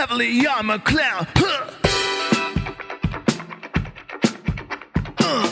[0.00, 0.28] heavily,
[0.78, 1.26] clown.
[1.36, 1.70] Huh.
[5.18, 5.46] Uh.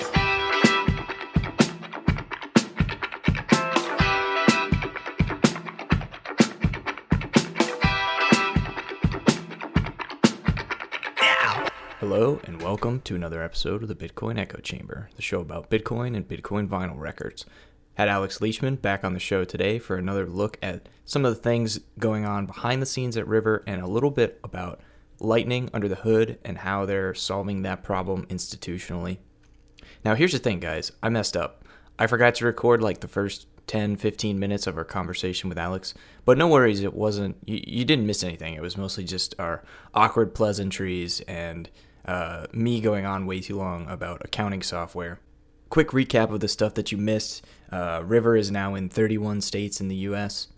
[12.01, 16.17] Hello, and welcome to another episode of the Bitcoin Echo Chamber, the show about Bitcoin
[16.17, 17.45] and Bitcoin vinyl records.
[17.99, 21.43] Had Alex Leishman back on the show today for another look at some of the
[21.43, 24.81] things going on behind the scenes at River and a little bit about
[25.19, 29.19] Lightning under the hood and how they're solving that problem institutionally.
[30.05, 31.65] Now, here's the thing, guys I messed up.
[31.99, 35.93] I forgot to record like the first 10, 15 minutes of our conversation with Alex.
[36.25, 38.55] But no worries, it wasn't, you, you didn't miss anything.
[38.55, 41.69] It was mostly just our awkward pleasantries and
[42.05, 45.19] uh, me going on way too long about accounting software.
[45.71, 49.81] Quick recap of the stuff that you missed uh, River is now in 31 states
[49.81, 50.49] in the US,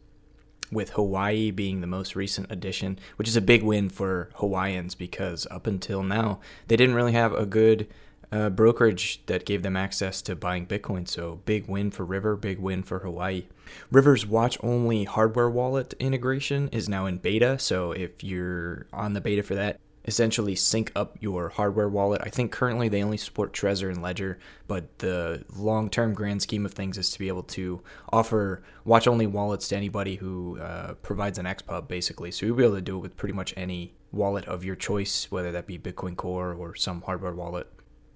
[0.71, 5.47] with Hawaii being the most recent addition, which is a big win for Hawaiians because
[5.51, 7.89] up until now, they didn't really have a good
[8.33, 11.09] uh, brokerage that gave them access to buying Bitcoin.
[11.09, 13.47] So, big win for River, big win for Hawaii.
[13.91, 17.59] River's watch only hardware wallet integration is now in beta.
[17.59, 19.81] So, if you're on the beta for that,
[20.11, 22.21] essentially sync up your hardware wallet.
[22.25, 26.67] I think currently they only support Trezor and Ledger, but the long term grand scheme
[26.67, 27.81] of things is to be able to
[28.11, 32.31] offer watch only wallets to anybody who uh, provides an XPub basically.
[32.33, 35.31] So you'll be able to do it with pretty much any wallet of your choice,
[35.31, 37.71] whether that be Bitcoin Core or some hardware wallet.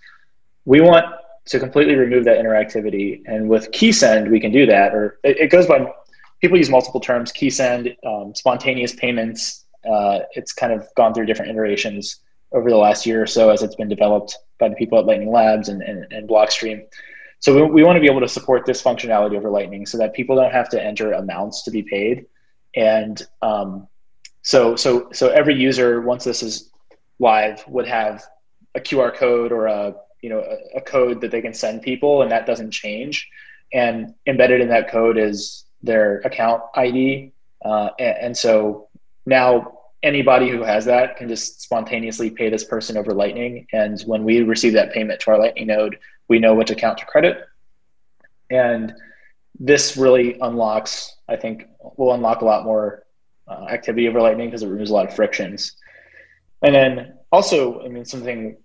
[0.67, 1.05] We want
[1.45, 3.21] to completely remove that interactivity.
[3.25, 4.93] And with KeySend, we can do that.
[4.93, 5.89] Or it, it goes by,
[6.41, 9.65] people use multiple terms, KeySend, um, spontaneous payments.
[9.89, 12.19] Uh, it's kind of gone through different iterations
[12.51, 15.31] over the last year or so as it's been developed by the people at Lightning
[15.31, 16.85] Labs and, and, and Blockstream.
[17.39, 20.13] So we, we want to be able to support this functionality over Lightning so that
[20.13, 22.25] people don't have to enter amounts to be paid.
[22.75, 23.87] And um,
[24.41, 26.71] so, so, so every user, once this is
[27.19, 28.21] live, would have
[28.75, 32.21] a QR code or a you know a, a, code that they can send people
[32.21, 33.29] and that doesn't change.
[33.73, 37.33] And embedded in that code is their account id
[37.63, 38.87] uh, and, and, so
[39.25, 43.67] now anybody who has that can just spontaneously pay this person over lightning.
[43.73, 47.05] And when we receive that payment to our lightning node we know which account to
[47.05, 47.45] credit.
[48.49, 48.93] And
[49.59, 51.65] this really unlocks i think
[51.97, 53.03] will unlock a lot more
[53.47, 55.75] uh, activity over lightning because it removes a lot of frictions.
[56.61, 58.57] And then also i mean something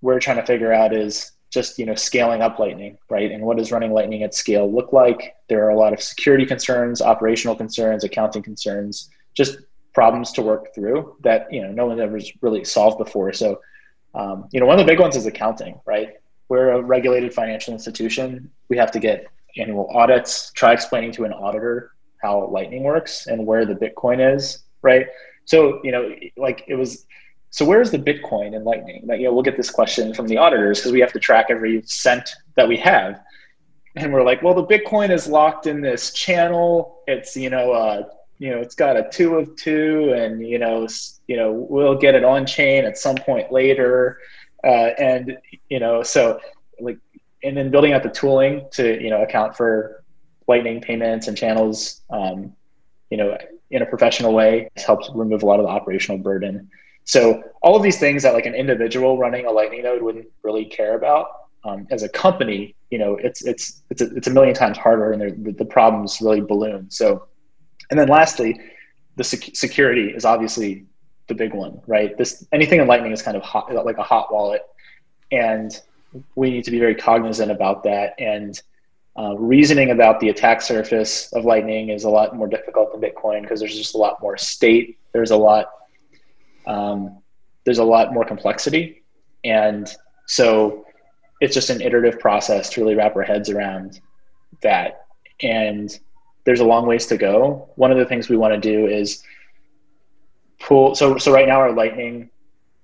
[0.00, 3.30] we're trying to figure out is just you know scaling up lightning right?
[3.30, 5.36] And what does running lightning at scale look like?
[5.48, 9.58] There are a lot of security concerns operational concerns accounting concerns just
[9.94, 13.32] problems to work through that you know no one ever really solved before.
[13.32, 13.60] So
[14.14, 16.14] um, you know one of the big ones is accounting right?
[16.48, 18.50] We're a regulated financial institution.
[18.68, 21.92] We have to get annual audits try explaining to an auditor
[22.22, 25.06] how lightning works and where the bitcoin is right?
[25.46, 27.06] So you know like it was
[27.50, 29.04] so where's the Bitcoin in Lightning?
[29.06, 31.46] Like, you know, we'll get this question from the auditors because we have to track
[31.50, 33.20] every cent that we have.
[33.96, 37.02] And we're like, well, the Bitcoin is locked in this channel.
[37.06, 38.08] It's, you know, uh,
[38.38, 40.86] you know, it's got a two of two and, you know,
[41.26, 44.18] you know, we'll get it on chain at some point later.
[44.62, 46.38] Uh, and, you know, so
[46.80, 46.98] like,
[47.42, 50.04] and then building out the tooling to, you know, account for
[50.46, 52.54] lightning payments and channels, um,
[53.10, 53.36] you know,
[53.70, 56.70] in a professional way helps remove a lot of the operational burden.
[57.08, 60.66] So all of these things that like an individual running a Lightning node wouldn't really
[60.66, 61.28] care about,
[61.64, 65.12] um, as a company, you know, it's it's it's a, it's a million times harder,
[65.12, 66.90] and the, the problems really balloon.
[66.90, 67.26] So,
[67.90, 68.60] and then lastly,
[69.16, 70.84] the sec- security is obviously
[71.28, 72.16] the big one, right?
[72.18, 74.62] This anything in Lightning is kind of hot, like a hot wallet,
[75.32, 75.80] and
[76.34, 78.14] we need to be very cognizant about that.
[78.18, 78.60] And
[79.18, 83.40] uh, reasoning about the attack surface of Lightning is a lot more difficult than Bitcoin
[83.40, 84.98] because there's just a lot more state.
[85.12, 85.70] There's a lot.
[86.66, 87.18] Um,
[87.64, 89.02] there's a lot more complexity,
[89.44, 89.88] and
[90.26, 90.84] so
[91.40, 94.00] it's just an iterative process to really wrap our heads around
[94.62, 95.06] that.
[95.40, 95.96] And
[96.44, 97.70] there's a long ways to go.
[97.76, 99.22] One of the things we want to do is
[100.58, 100.94] pull.
[100.94, 102.30] So, so right now our Lightning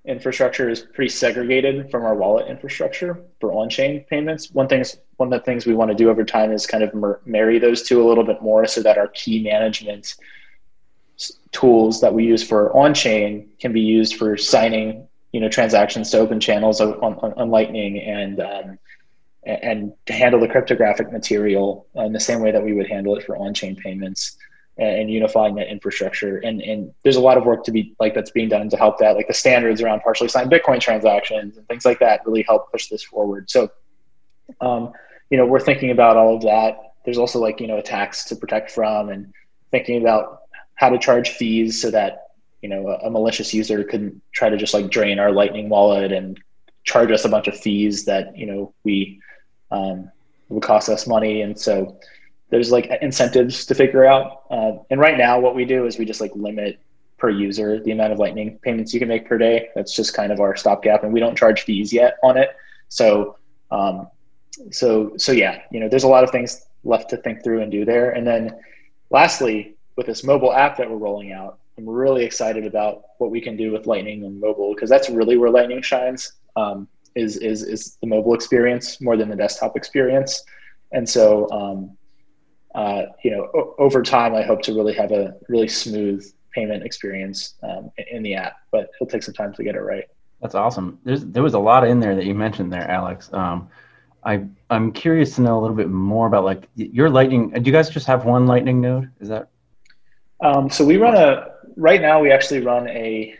[0.05, 4.51] infrastructure is pretty segregated from our wallet infrastructure for on-chain payments.
[4.51, 6.93] One things, one of the things we want to do over time is kind of
[6.93, 10.15] mer- marry those two a little bit more, so that our key management
[11.51, 16.17] tools that we use for on-chain can be used for signing you know transactions to
[16.17, 18.79] open channels on, on, on Lightning and um,
[19.45, 23.23] and to handle the cryptographic material in the same way that we would handle it
[23.25, 24.37] for on-chain payments
[24.77, 26.37] and, and, unifying that infrastructure.
[26.37, 28.97] And and there's a lot of work to be like that's being done to help
[28.99, 32.71] that, like the standards around partially signed Bitcoin transactions and things like that, really help
[32.71, 33.49] push this forward.
[33.49, 33.69] So,
[34.61, 34.93] um,
[35.29, 36.93] you know, we're thinking about all of that.
[37.03, 39.33] There's also like you know attacks to protect from, and
[39.71, 40.43] thinking about
[40.75, 42.27] how to charge fees so that
[42.61, 46.11] you know a, a, malicious user couldn't try to just like drain our lightning wallet
[46.11, 46.39] and
[46.83, 49.19] charge us a bunch of fees that you know we
[49.71, 50.09] um,
[50.49, 51.41] would cost us money.
[51.41, 51.99] And so
[52.49, 56.05] there's like incentives to figure out uh, and right now what we do is we
[56.05, 56.79] just like limit
[57.17, 59.69] per user the amount of lightning payments you can make per day.
[59.75, 62.49] That's just kind of our stopgap and we don't charge fees yet on it.
[62.89, 63.37] So
[63.71, 64.07] um,
[64.71, 67.71] so so yeah you know there's a lot of things left to think through and
[67.71, 68.11] do there.
[68.11, 68.57] And then
[69.09, 73.41] lastly with this mobile app that we're rolling out I'm really excited about what we
[73.41, 76.33] can do with Lightning and mobile because that's really where Lightning shines.
[76.55, 80.43] Um, is is is the mobile experience more than the desktop experience,
[80.91, 81.97] and so um,
[82.75, 86.83] uh, you know o- over time I hope to really have a really smooth payment
[86.83, 90.05] experience um, in the app, but it'll take some time to get it right.
[90.41, 90.99] That's awesome.
[91.03, 93.29] There's there was a lot in there that you mentioned there, Alex.
[93.33, 93.69] Um,
[94.23, 97.49] I I'm curious to know a little bit more about like your Lightning.
[97.49, 99.09] Do you guys just have one Lightning node?
[99.19, 99.49] Is that?
[100.41, 103.35] Um, so we run a right now we actually run a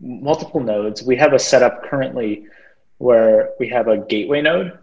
[0.00, 1.02] multiple nodes.
[1.02, 2.46] We have a setup currently
[2.98, 4.78] where we have a gateway node,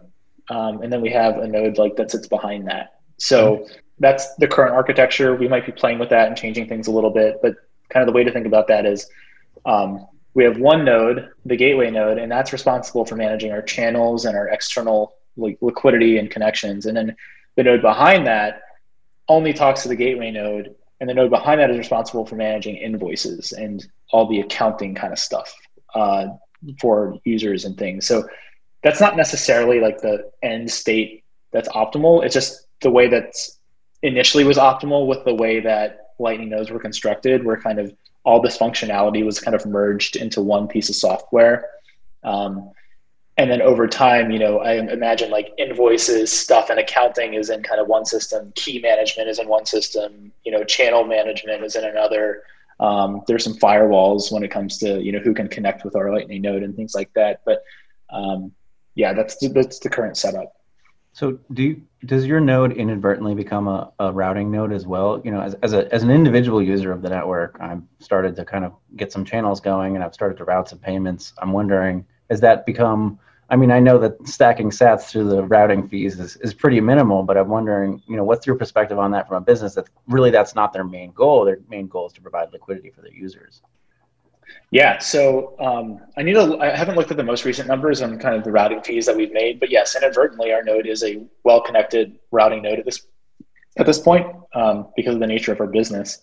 [0.50, 3.00] um, and then we have a node like that sits behind that.
[3.18, 3.66] So
[3.98, 5.34] that's the current architecture.
[5.34, 7.54] We might be playing with that and changing things a little bit, but
[7.90, 9.08] kind of the way to think about that is
[9.66, 14.24] um, we have one node, the gateway node, and that's responsible for managing our channels
[14.24, 16.86] and our external like, liquidity and connections.
[16.86, 17.16] And then
[17.56, 18.62] the node behind that
[19.28, 20.74] only talks to the gateway node
[21.04, 25.12] and the node behind that is responsible for managing invoices and all the accounting kind
[25.12, 25.54] of stuff
[25.94, 26.28] uh,
[26.80, 28.06] for users and things.
[28.06, 28.26] So
[28.82, 31.22] that's not necessarily like the end state
[31.52, 32.24] that's optimal.
[32.24, 33.34] It's just the way that
[34.00, 38.40] initially was optimal with the way that Lightning nodes were constructed, where kind of all
[38.40, 41.68] this functionality was kind of merged into one piece of software.
[42.22, 42.70] Um,
[43.36, 47.62] and then over time you know i imagine like invoices stuff and accounting is in
[47.62, 51.76] kind of one system key management is in one system you know channel management is
[51.76, 52.42] in another.
[52.80, 56.12] Um, there's some firewalls when it comes to you know who can connect with our
[56.12, 57.40] lightning node and things like that.
[57.44, 57.62] But
[58.10, 58.52] um,
[58.94, 60.52] yeah that's that's the current setup.
[61.12, 65.22] So do you, does your node inadvertently become a, a routing node as well?
[65.24, 68.44] You know as, as, a, as an individual user of the network i've started to
[68.44, 71.32] kind of get some channels going and i've started to route some payments.
[71.38, 73.18] I'm wondering has that become
[73.50, 77.22] I mean, I know that stacking sats through the routing fees is, is pretty minimal,
[77.22, 80.30] but I'm wondering, you know, what's your perspective on that from a business that really
[80.30, 81.44] that's not their main goal.
[81.44, 83.60] Their main goal is to provide liquidity for their users.
[84.70, 86.58] Yeah, so um, I need to.
[86.58, 89.16] I haven't looked at the most recent numbers on kind of the routing fees that
[89.16, 93.06] we've made, but yes, inadvertently, our node is a well-connected routing node at this
[93.76, 96.20] at this point um, because of the nature of our business,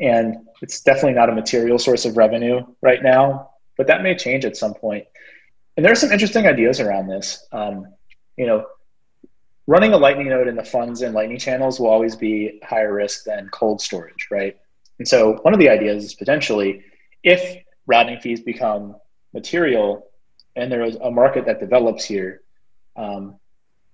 [0.00, 4.44] and it's definitely not a material source of revenue right now, but that may change
[4.44, 5.04] at some point
[5.76, 7.46] and there are some interesting ideas around this.
[7.52, 7.86] Um,
[8.36, 8.66] you know,
[9.66, 13.24] running a Lightning node in the funds and Lightning channels will always be higher risk
[13.24, 14.56] than cold storage, right?
[14.98, 16.82] And so one of the ideas is potentially
[17.22, 18.96] if routing fees become
[19.32, 20.06] material
[20.56, 22.42] and there is a market that develops here,
[22.96, 23.36] um,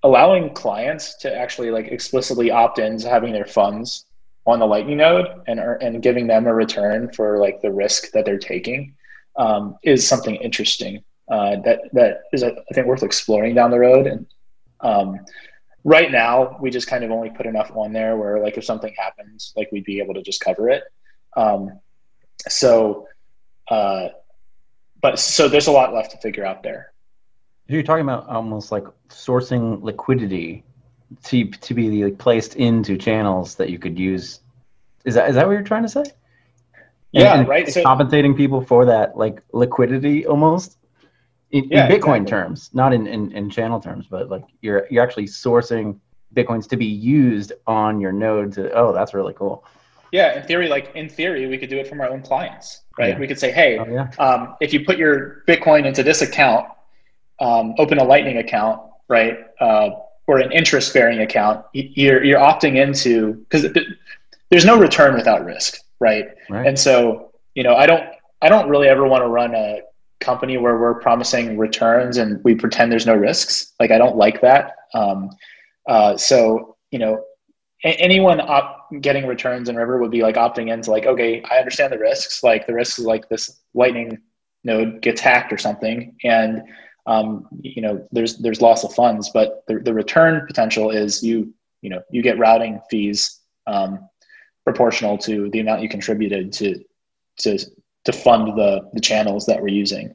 [0.02, 4.04] allowing clients to actually like explicitly opt in to having their funds
[4.46, 8.25] on the Lightning node and and giving them a return for like the risk that
[8.25, 8.94] they're taking
[9.37, 14.06] um, is something interesting uh, that that is I think worth exploring down the road.
[14.06, 14.26] And
[14.80, 15.20] um,
[15.84, 18.92] right now, we just kind of only put enough on there where like if something
[18.99, 20.82] happens, like we'd be able to just cover it.
[21.37, 21.78] Um,
[22.49, 23.06] so,
[23.68, 24.08] uh,
[25.00, 26.92] but so there's a lot left to figure out there.
[27.68, 30.64] You're talking about almost like sourcing liquidity
[31.25, 34.40] to to be like placed into channels that you could use.
[35.04, 36.04] Is that is that what you're trying to say?
[37.12, 37.68] Yeah, and, right.
[37.68, 40.76] So compensating people for that like liquidity almost
[41.52, 42.26] in, yeah, in Bitcoin exactly.
[42.26, 45.99] terms, not in, in, in channel terms, but like you're you're actually sourcing
[46.35, 48.52] bitcoins to be used on your node.
[48.54, 49.64] To oh, that's really cool.
[50.12, 53.11] Yeah, in theory, like in theory, we could do it from our own clients, right?
[53.11, 53.19] Yeah.
[53.19, 54.11] We could say, hey, oh, yeah.
[54.19, 56.66] um, if you put your Bitcoin into this account,
[57.40, 59.90] um, open a Lightning account, right, uh,
[60.26, 63.66] or an interest-bearing account, you're you're opting into because
[64.50, 66.26] there's no return without risk, right?
[66.49, 66.66] right?
[66.66, 68.04] And so, you know, I don't
[68.42, 69.83] I don't really ever want to run a
[70.20, 73.72] company where we're promising returns and we pretend there's no risks.
[73.80, 74.76] Like I don't like that.
[74.94, 75.30] Um,
[75.88, 77.24] uh, so you know,
[77.84, 81.92] anyone op- getting returns in River would be like opting into like, okay, I understand
[81.92, 82.42] the risks.
[82.42, 84.18] Like the risks, is like this Lightning
[84.64, 86.62] node gets hacked or something, and
[87.06, 91.52] um, you know, there's there's loss of funds, but the, the return potential is you
[91.82, 94.08] you know you get routing fees um,
[94.64, 96.84] proportional to the amount you contributed to
[97.38, 97.58] to
[98.04, 100.14] to fund the the channels that we're using.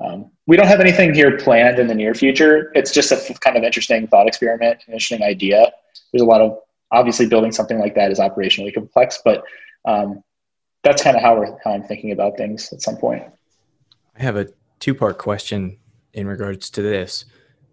[0.00, 2.72] Um, we don't have anything here planned in the near future.
[2.74, 5.70] It's just a kind of interesting thought experiment, an interesting idea.
[6.12, 6.58] There's a lot of
[6.90, 9.44] obviously building something like that is operationally complex, but
[9.84, 10.22] um,
[10.82, 13.22] that's kind of how we're how I'm thinking about things at some point.
[14.16, 14.48] I have a
[14.80, 15.78] two part question
[16.12, 17.24] in regards to this.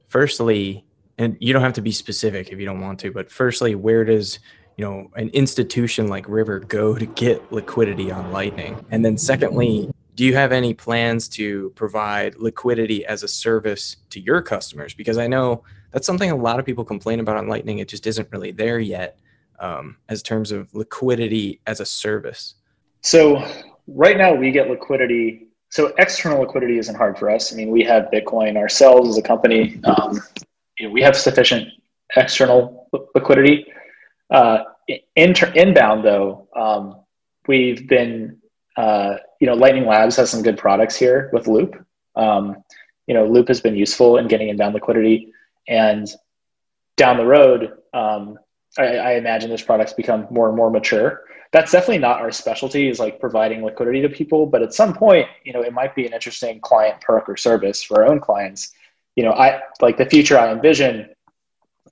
[0.08, 0.86] Firstly,
[1.18, 4.06] and you don't have to be specific if you don't want to, but firstly, where
[4.06, 4.40] does
[4.80, 8.86] you know an institution like River go to get liquidity on Lightning?
[8.92, 14.22] And then secondly, do you have any plans to provide liquidity as a service to
[14.22, 14.94] your customers?
[14.94, 17.80] Because I know that's something a lot of people complain about on Lightning.
[17.80, 19.20] It just isn't really there yet
[19.60, 22.56] um, as terms of liquidity as a service.
[23.02, 23.46] So
[23.86, 25.50] right now we get liquidity.
[25.72, 27.52] So external liquidity isn't hard for us.
[27.52, 29.82] I mean, we have Bitcoin ourselves as a company.
[29.84, 30.22] Um,
[30.80, 31.68] you know, we have sufficient
[32.16, 33.66] external liquidity.
[34.30, 34.64] Uh,
[35.16, 36.98] inbound though, um,
[37.48, 38.38] we've been,
[38.78, 41.76] uh, you know, Lightning Labs has some good products here with Loop.
[42.16, 42.64] Um,
[43.08, 45.34] you know, Loop has been useful in getting inbound liquidity.
[45.68, 46.08] And
[46.96, 48.38] down the road, um,
[48.78, 51.24] I, I, imagine those products become more and more mature.
[51.52, 55.28] That's definitely not our specialty is like providing liquidity to people, but at some point,
[55.44, 58.74] you know, it might be an interesting client perk or service for our own clients.
[59.16, 61.10] You know, I like the future I envision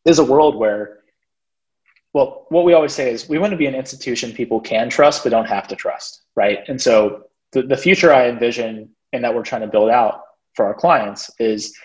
[0.05, 0.96] is a world where,
[2.13, 5.23] well, what we always say is we want to be an institution people can trust
[5.23, 6.59] but don't have to trust, right?
[6.67, 10.21] And so the, the future I envision and that we're trying to build out
[10.55, 11.75] for our clients is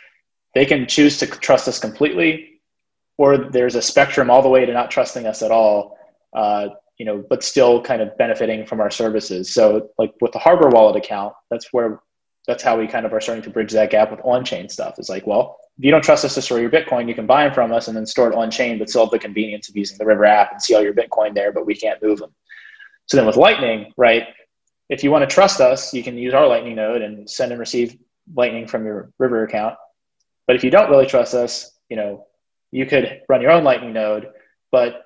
[0.54, 2.60] they can choose to trust us completely,
[3.18, 5.96] or there's a spectrum all the way to not trusting us at all.
[6.34, 9.52] Uh, you know, but still kind of benefiting from our services.
[9.52, 12.00] So, like with the Hardware Wallet account, that's where
[12.46, 14.94] that's how we kind of are starting to bridge that gap with on-chain stuff.
[14.98, 17.44] It's like, well, if you don't trust us to store your Bitcoin, you can buy
[17.44, 19.96] them from us and then store it on-chain, but still have the convenience of using
[19.98, 22.34] the River app and see all your Bitcoin there, but we can't move them.
[23.06, 24.28] So then with Lightning, right?
[24.88, 27.60] If you want to trust us, you can use our Lightning node and send and
[27.60, 27.96] receive
[28.34, 29.76] Lightning from your River account.
[30.46, 32.26] But if you don't really trust us, you know,
[32.70, 34.28] you could run your own Lightning node,
[34.70, 35.02] but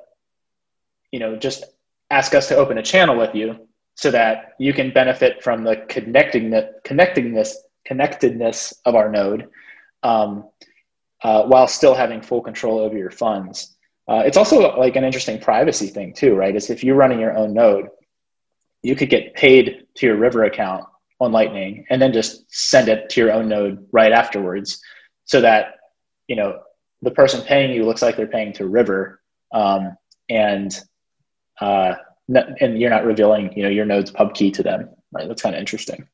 [1.13, 1.65] you know, just
[2.11, 5.77] ask us to open a channel with you so that you can benefit from the
[5.89, 6.51] connecting
[6.85, 7.55] connectingness
[7.85, 9.49] connectedness of our node
[10.07, 10.49] um,
[11.23, 13.77] uh, while still having full control over your funds.
[14.09, 16.55] Uh, it's also like an interesting privacy thing too, right?
[16.55, 17.89] Is if you're running your own node,
[18.83, 20.85] you could get paid to your River account
[21.19, 24.81] on Lightning and then just send it to your own node right afterwards
[25.25, 25.79] so that
[26.29, 26.61] you know
[27.03, 29.21] the person paying you looks like they're paying to River,
[29.53, 29.97] um,
[30.29, 30.79] and
[31.61, 31.95] uh,
[32.29, 34.91] and you're not revealing you know your node's pub key to them.
[35.11, 36.07] Right, that's kind of interesting.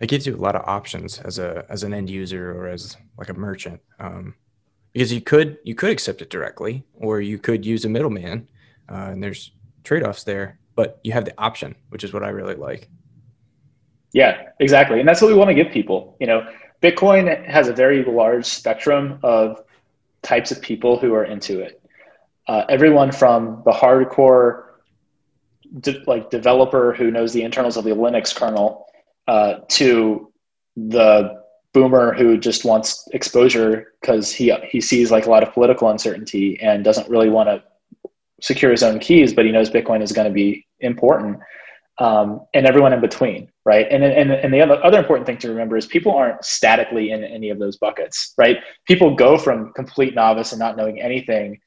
[0.00, 2.96] It gives you a lot of options as a as an end user or as
[3.18, 4.34] like a merchant, um,
[4.92, 8.48] because you could you could accept it directly, or you could use a middleman,
[8.90, 9.52] uh, and there's
[9.84, 10.58] trade offs there.
[10.74, 12.88] But you have the option, which is what I really like.
[14.12, 14.98] Yeah, exactly.
[14.98, 16.16] And that's what we want to give people.
[16.18, 16.48] You know,
[16.82, 19.62] Bitcoin has a very large spectrum of
[20.22, 21.82] types of people who are into it.
[22.48, 24.64] Uh, everyone from the hardcore
[25.80, 28.86] de- like developer who knows the internals of the Linux kernel
[29.26, 30.32] uh, to
[30.76, 31.40] the
[31.72, 36.58] boomer who just wants exposure because he he sees like a lot of political uncertainty
[36.60, 37.62] and doesn't really want to
[38.40, 41.38] secure his own keys, but he knows Bitcoin is going to be important
[42.00, 43.86] um, and everyone in between, right?
[43.90, 47.22] And, and, and the other, other important thing to remember is people aren't statically in
[47.22, 48.56] any of those buckets, right?
[48.86, 51.60] People go from complete novice and not knowing anything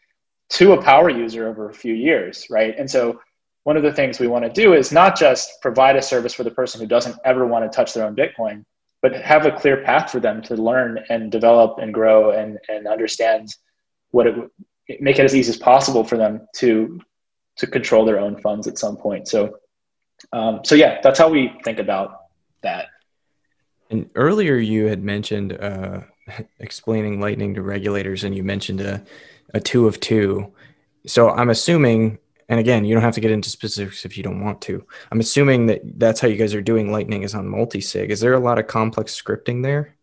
[0.50, 2.74] to a power user over a few years, right?
[2.78, 3.22] And so
[3.64, 6.44] one of the things we want to do is not just provide a service for
[6.44, 8.66] the person who doesn't ever want to touch their own Bitcoin,
[9.02, 12.88] but have a clear path for them to learn and develop and grow and, and
[12.88, 13.56] understand
[14.12, 14.36] what it
[15.00, 17.00] make it as easy as possible for them to
[17.56, 19.28] to control their own funds at some point.
[19.28, 19.58] So
[20.32, 22.22] um, so yeah, that's how we think about
[22.62, 22.88] that.
[23.90, 26.02] And earlier you had mentioned uh,
[26.60, 29.04] explaining Lightning to regulators, and you mentioned a,
[29.54, 30.52] a two of two.
[31.06, 34.44] So I'm assuming, and again, you don't have to get into specifics if you don't
[34.44, 34.86] want to.
[35.12, 38.12] I'm assuming that that's how you guys are doing Lightning is on multi-sig.
[38.12, 39.96] Is there a lot of complex scripting there?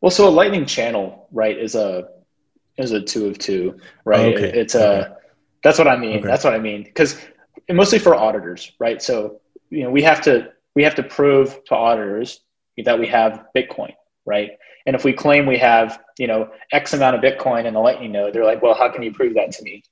[0.00, 2.08] Well, so a Lightning channel, right, is a
[2.76, 4.20] is a two of two, right?
[4.20, 4.52] Oh, okay.
[4.58, 5.14] It's a okay.
[5.64, 6.18] that's what I mean.
[6.18, 6.28] Okay.
[6.28, 7.20] That's what I mean because
[7.68, 9.02] mostly for auditors, right?
[9.02, 12.40] So you know we have to we have to prove to auditors
[12.84, 13.92] that we have Bitcoin,
[14.24, 14.52] right?
[14.86, 18.12] And if we claim we have you know X amount of Bitcoin in the Lightning
[18.12, 19.82] node, they're like, well, how can you prove that to me?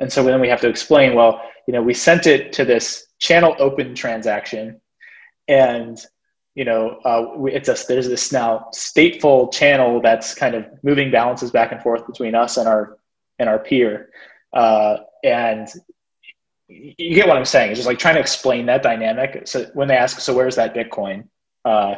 [0.00, 3.06] And so then we have to explain, well, you know, we sent it to this
[3.18, 4.80] channel open transaction,
[5.46, 5.98] and
[6.54, 11.50] you know, uh, it's a there's this now stateful channel that's kind of moving balances
[11.50, 12.98] back and forth between us and our
[13.38, 14.10] and our peer,
[14.52, 15.68] uh, and
[16.70, 17.70] you get what I'm saying.
[17.70, 19.46] It's just like trying to explain that dynamic.
[19.46, 21.28] So when they ask, so where's that Bitcoin?
[21.64, 21.96] Uh,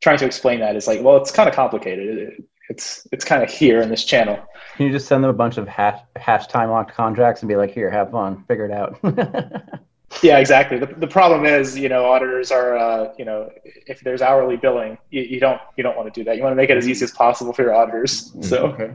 [0.00, 2.44] trying to explain that is like, well, it's kind of complicated.
[2.68, 4.38] It's it's kind of here in this channel.
[4.76, 7.56] Can you just send them a bunch of hash hash time locked contracts and be
[7.56, 8.98] like, here, have fun, figure it out.
[10.22, 10.78] yeah, exactly.
[10.78, 14.98] The, the problem is, you know, auditors are, uh, you know, if there's hourly billing,
[15.10, 16.36] you, you don't you don't want to do that.
[16.36, 18.30] You want to make it as easy as possible for your auditors.
[18.30, 18.42] Mm-hmm.
[18.42, 18.90] So, okay.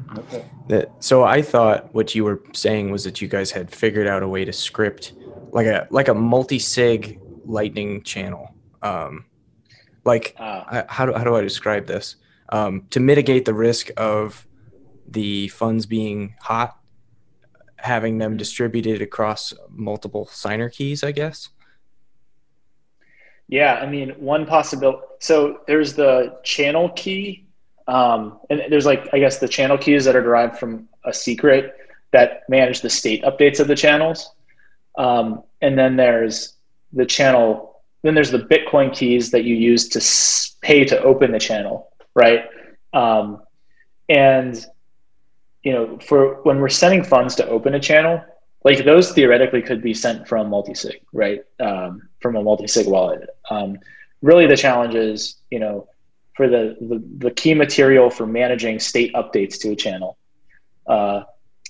[0.69, 0.85] okay.
[0.99, 4.27] so I thought what you were saying was that you guys had figured out a
[4.27, 5.13] way to script
[5.51, 8.53] like a like a multi sig lightning channel.
[8.81, 9.25] Um,
[10.05, 12.17] like uh, how do how do I describe this?
[12.53, 14.47] Um, to mitigate the risk of
[15.07, 16.77] the funds being hot
[17.83, 21.49] having them distributed across multiple signer keys, I guess.
[23.49, 25.01] Yeah, I mean, one possibility.
[25.19, 27.45] So there's the channel key,
[27.87, 31.75] um, and there's like I guess the channel keys that are derived from a secret
[32.11, 34.31] that manage the state updates of the channels,
[34.97, 36.53] um, and then there's
[36.93, 37.81] the channel.
[38.03, 42.45] Then there's the Bitcoin keys that you use to pay to open the channel, right?
[42.93, 43.41] Um,
[44.09, 44.63] and
[45.63, 48.21] you know, for when we're sending funds to open a channel,
[48.63, 51.41] like those theoretically could be sent from multi-sig, right?
[51.59, 53.29] Um, from a multi-sig wallet.
[53.49, 53.79] Um,
[54.21, 55.87] really, the challenge is, you know,
[56.35, 60.17] for the, the, the key material for managing state updates to a channel.
[60.87, 61.23] Uh,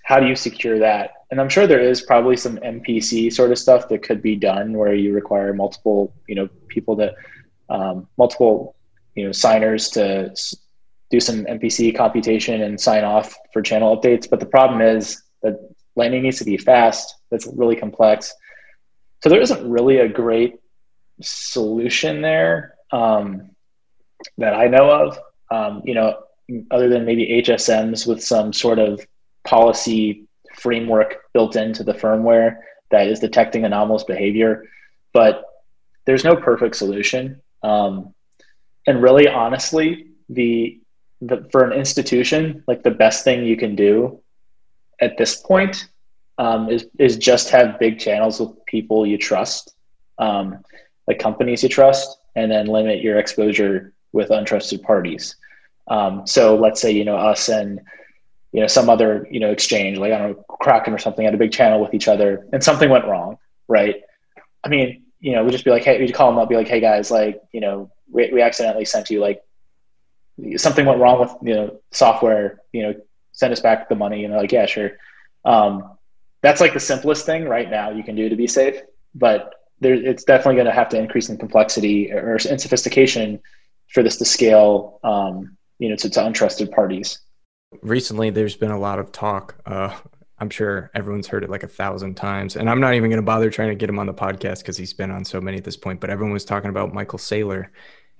[0.04, 1.12] how do you secure that?
[1.32, 4.74] And I'm sure there is probably some MPC sort of stuff that could be done
[4.74, 7.16] where you require multiple, you know, people that
[7.70, 8.76] um, multiple,
[9.16, 10.34] you know, signers to
[11.10, 14.30] do some MPC computation and sign off for channel updates.
[14.30, 15.60] But the problem is that
[15.96, 17.16] Lightning needs to be fast.
[17.30, 18.34] That's really complex.
[19.22, 20.60] So there isn't really a great
[21.22, 23.52] solution there um,
[24.38, 25.20] that I know of.
[25.52, 26.24] Um, you know,
[26.72, 29.06] other than maybe HSMs with some sort of
[29.44, 32.58] policy framework built into the firmware
[32.92, 34.66] that is detecting anomalous behavior.
[35.14, 35.44] But
[36.06, 37.42] there's no perfect solution.
[37.62, 38.14] Um,
[38.88, 40.80] and really, honestly, the
[41.22, 44.20] the, for an institution, like the best thing you can do
[45.00, 45.88] at this point
[46.38, 49.76] um, is is just have big channels with people you trust,
[50.18, 50.60] um,
[51.08, 55.36] like companies you trust, and then limit your exposure with untrusted parties.
[55.88, 57.80] Um, so let's say you know us and
[58.52, 61.34] you know some other you know exchange, like I don't know Kraken or something, had
[61.34, 64.02] a big channel with each other, and something went wrong, right?
[64.64, 66.68] I mean, you know, we just be like, hey, we'd call them up, be like,
[66.68, 69.44] hey guys, like you know, we, we accidentally sent you like
[70.56, 72.94] something went wrong with you know software you know
[73.32, 74.92] send us back the money and they're like yeah sure.
[75.46, 75.98] Um,
[76.42, 78.82] that's like the simplest thing right now you can do to be safe
[79.14, 83.42] but there, it's definitely going to have to increase in complexity or in sophistication
[83.90, 87.20] for this to scale um, you know to, to, untrusted parties.
[87.82, 89.94] Recently there's been a lot of talk uh,
[90.40, 93.26] i'm sure everyone's heard it like a thousand times and i'm not even going to
[93.26, 95.64] bother trying to get him on the podcast because he's been on so many at
[95.64, 97.68] this point but everyone was talking about michael saylor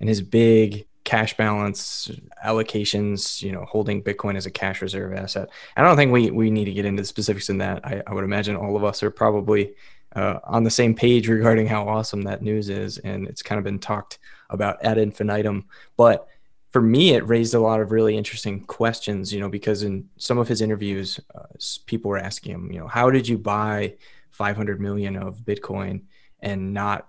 [0.00, 2.10] and his big cash balance
[2.44, 5.50] allocations, you know, holding Bitcoin as a cash reserve asset.
[5.76, 7.84] I don't think we, we need to get into the specifics in that.
[7.84, 9.74] I, I would imagine all of us are probably
[10.16, 12.98] uh, on the same page regarding how awesome that news is.
[12.98, 14.18] And it's kind of been talked
[14.50, 15.66] about ad infinitum.
[15.96, 16.26] But
[16.70, 20.38] for me, it raised a lot of really interesting questions, you know, because in some
[20.38, 21.44] of his interviews, uh,
[21.86, 23.94] people were asking him, you know, how did you buy
[24.30, 26.02] 500 million of Bitcoin
[26.40, 27.08] and not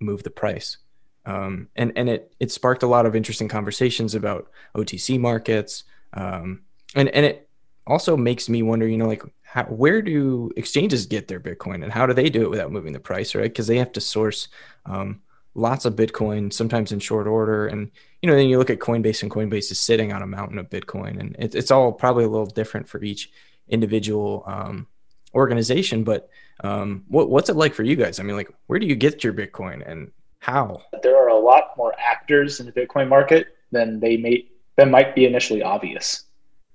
[0.00, 0.78] move the price?
[1.26, 5.84] Um, and and it it sparked a lot of interesting conversations about OTC markets.
[6.12, 6.62] Um,
[6.94, 7.48] and and it
[7.86, 11.92] also makes me wonder, you know, like how, where do exchanges get their Bitcoin and
[11.92, 13.44] how do they do it without moving the price, right?
[13.44, 14.48] Because they have to source
[14.86, 15.20] um,
[15.54, 17.66] lots of Bitcoin, sometimes in short order.
[17.66, 20.58] And, you know, then you look at Coinbase and Coinbase is sitting on a mountain
[20.58, 21.20] of Bitcoin.
[21.20, 23.30] And it, it's all probably a little different for each
[23.68, 24.86] individual um,
[25.34, 26.04] organization.
[26.04, 26.28] But
[26.60, 28.18] um, what, what's it like for you guys?
[28.18, 30.10] I mean, like, where do you get your Bitcoin and
[30.44, 30.82] how?
[31.02, 35.14] There are a lot more actors in the Bitcoin market than they may than might
[35.14, 36.24] be initially obvious.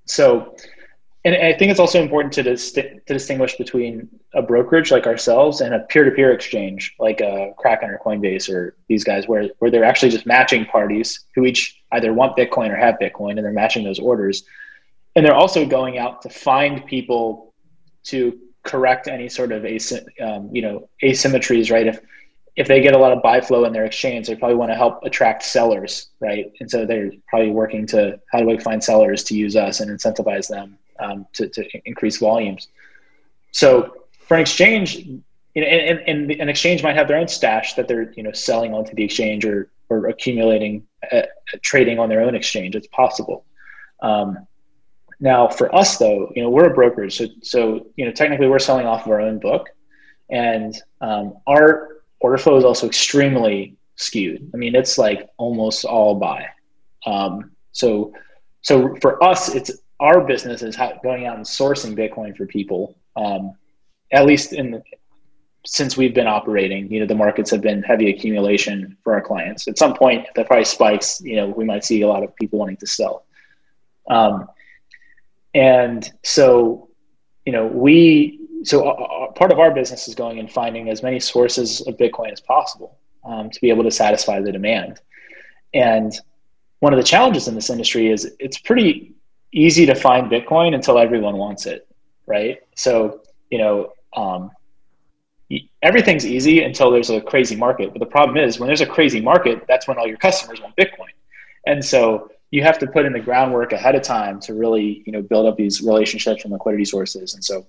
[0.06, 0.56] So,
[1.24, 5.62] and I think it's also important to, dis- to distinguish between a brokerage like ourselves
[5.62, 9.84] and a peer-to-peer exchange like a Kraken or Coinbase or these guys, where where they're
[9.84, 13.84] actually just matching parties who each either want Bitcoin or have Bitcoin, and they're matching
[13.84, 14.46] those orders,
[15.16, 17.54] and they're also going out to find people
[18.06, 21.86] to correct any sort of asy- um, you know asymmetries, right?
[21.86, 22.00] If
[22.60, 24.76] if they get a lot of buy flow in their exchange, they probably want to
[24.76, 26.52] help attract sellers, right?
[26.60, 29.90] And so they're probably working to how do we find sellers to use us and
[29.90, 32.68] incentivize them um, to, to increase volumes.
[33.52, 33.96] So
[34.28, 35.22] for an exchange, you
[35.56, 38.74] know, and, and, an exchange might have their own stash that they're you know selling
[38.74, 41.22] onto the exchange or or accumulating, uh,
[41.64, 42.76] trading on their own exchange.
[42.76, 43.46] It's possible.
[44.02, 44.46] Um,
[45.22, 48.60] now for us though, you know, we're a brokerage, so so you know technically we're
[48.60, 49.70] selling off of our own book,
[50.30, 54.50] and um, our order flow is also extremely skewed.
[54.54, 56.48] I mean, it's like almost all buy.
[57.06, 58.14] Um, so,
[58.62, 62.96] so for us, it's our business is going out and sourcing Bitcoin for people.
[63.16, 63.54] Um,
[64.12, 64.84] at least in the,
[65.66, 69.68] since we've been operating, you know, the markets have been heavy accumulation for our clients.
[69.68, 72.36] At some point, if the price spikes, you know, we might see a lot of
[72.38, 73.26] people wanting to sell.
[74.10, 74.48] Um,
[75.54, 76.90] and so,
[77.46, 81.04] you know, we so uh, uh, part of our business is going and finding as
[81.04, 85.00] many sources of Bitcoin as possible um, to be able to satisfy the demand.
[85.74, 86.14] And
[86.80, 89.14] one of the challenges in this industry is it's pretty
[89.52, 91.88] easy to find Bitcoin until everyone wants it,
[92.26, 92.60] right?
[92.76, 94.52] So you know um,
[95.82, 97.92] everything's easy until there's a crazy market.
[97.94, 100.76] But the problem is when there's a crazy market, that's when all your customers want
[100.76, 101.14] Bitcoin,
[101.66, 105.12] and so you have to put in the groundwork ahead of time to really you
[105.12, 107.34] know build up these relationships and liquidity sources.
[107.34, 107.66] And so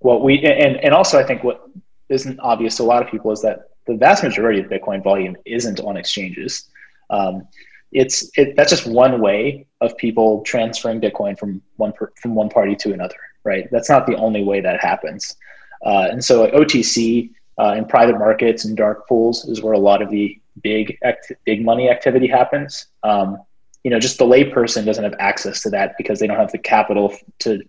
[0.00, 1.68] what we and and also I think what
[2.08, 5.36] isn't obvious to a lot of people is that the vast majority of Bitcoin volume
[5.44, 6.68] isn't on exchanges.
[7.10, 7.48] Um,
[7.90, 12.50] it's it, that's just one way of people transferring Bitcoin from one per, from one
[12.50, 13.66] party to another, right?
[13.72, 15.36] That's not the only way that happens.
[15.84, 20.02] Uh, and so OTC uh, in private markets and dark pools is where a lot
[20.02, 22.86] of the big act, big money activity happens.
[23.02, 23.38] Um,
[23.84, 26.58] you know, just the layperson doesn't have access to that because they don't have the
[26.58, 27.62] capital to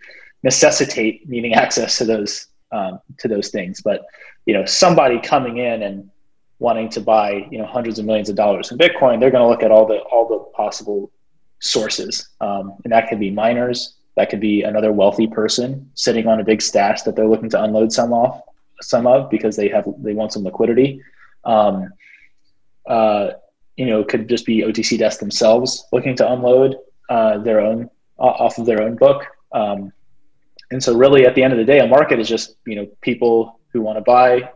[0.44, 3.82] necessitate needing access to those um, to those things.
[3.82, 4.06] But
[4.46, 6.10] you know, somebody coming in and
[6.60, 9.48] wanting to buy you know hundreds of millions of dollars in Bitcoin, they're going to
[9.48, 11.12] look at all the all the possible
[11.60, 16.40] sources, um, and that could be miners, that could be another wealthy person sitting on
[16.40, 18.42] a big stash that they're looking to unload some off
[18.82, 21.02] some of because they have they want some liquidity.
[21.44, 21.90] Um,
[22.88, 23.32] uh,
[23.76, 26.76] you know, could just be OTC desks themselves looking to unload
[27.10, 29.26] uh, their own off of their own book.
[29.54, 29.94] Um,
[30.72, 32.88] and so really at the end of the day, a market is just, you know,
[33.02, 34.50] people who want to buy,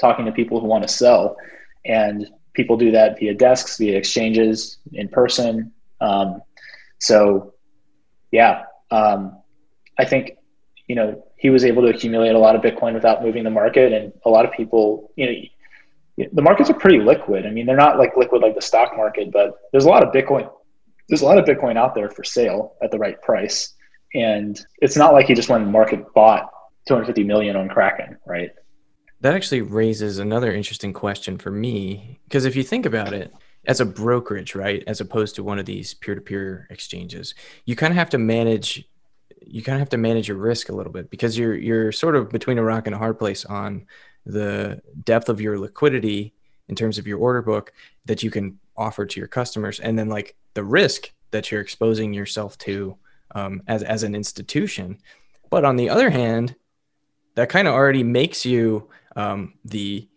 [0.00, 1.36] talking to people who want to sell.
[1.84, 5.72] And people do that via desks, via exchanges, in person.
[6.00, 6.42] Um,
[6.98, 7.54] so
[8.30, 9.38] yeah, um,
[9.98, 10.32] I think,
[10.86, 13.92] you know, he was able to accumulate a lot of Bitcoin without moving the market.
[13.92, 15.26] And a lot of people, you
[16.16, 17.46] know, the markets are pretty liquid.
[17.46, 20.12] I mean, they're not like liquid like the stock market, but there's a lot of
[20.12, 20.50] Bitcoin.
[21.08, 23.74] There's a lot of Bitcoin out there for sale at the right price.
[24.14, 26.50] And it's not like he just went and market bought
[26.86, 28.50] 250 million on Kraken, right?
[29.20, 32.20] That actually raises another interesting question for me.
[32.24, 33.32] Because if you think about it,
[33.66, 37.34] as a brokerage, right, as opposed to one of these peer to peer exchanges,
[37.66, 38.88] you kind of have to manage
[39.40, 42.16] you kind of have to manage your risk a little bit because you're you're sort
[42.16, 43.86] of between a rock and a hard place on
[44.26, 46.34] the depth of your liquidity
[46.68, 47.72] in terms of your order book
[48.04, 52.12] that you can offer to your customers and then like the risk that you're exposing
[52.12, 52.96] yourself to
[53.34, 54.98] um, as as an institution.
[55.50, 56.54] But on the other hand,
[57.34, 60.08] that kind of already makes you um, the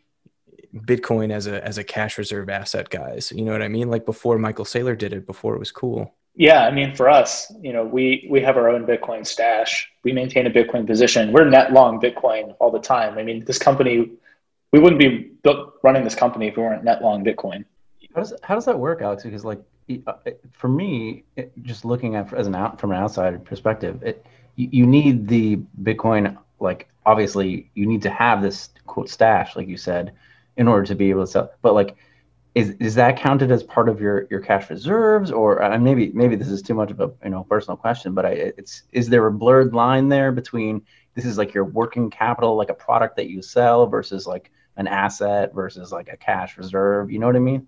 [0.74, 3.32] Bitcoin as a as a cash reserve asset, guys.
[3.32, 3.90] You know what I mean?
[3.90, 6.14] Like before Michael Saylor did it, before it was cool.
[6.36, 9.92] Yeah, I mean, for us, you know, we we have our own Bitcoin stash.
[10.04, 11.34] We maintain a Bitcoin position.
[11.34, 13.18] We're net long Bitcoin all the time.
[13.18, 14.12] I mean, this company,
[14.72, 15.32] we wouldn't be
[15.84, 17.66] running this company if we weren't net long Bitcoin.
[18.14, 19.24] How does how does that work, Alex?
[19.24, 19.62] Because like
[20.08, 20.14] uh,
[20.52, 21.24] for me,
[21.62, 25.58] just looking at as an out from an outside perspective, it you, you need the
[25.82, 26.38] Bitcoin.
[26.60, 30.14] Like obviously, you need to have this quote stash, like you said,
[30.58, 31.52] in order to be able to sell.
[31.62, 31.96] But like,
[32.54, 36.36] is is that counted as part of your your cash reserves or uh, maybe maybe
[36.36, 39.26] this is too much of a you know personal question but I, it's is there
[39.26, 40.82] a blurred line there between
[41.16, 44.88] this is like your working capital like a product that you sell versus like an
[44.88, 47.66] asset versus like a cash reserve you know what i mean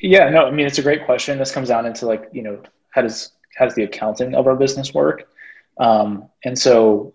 [0.00, 1.38] yeah no i mean it's a great question.
[1.38, 4.56] This comes down into like you know how does how does the accounting of our
[4.56, 5.28] business work?
[5.78, 7.14] Um, and so